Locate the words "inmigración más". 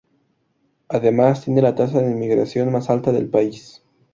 2.09-2.89